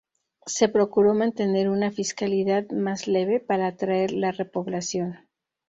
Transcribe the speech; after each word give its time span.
Se 0.47 0.67
procuró 0.67 1.13
mantener 1.13 1.69
una 1.69 1.91
fiscalidad 1.91 2.67
más 2.71 3.05
leve 3.05 3.39
para 3.39 3.67
atraer 3.67 4.13
la 4.13 4.31
repoblación. 4.31 5.27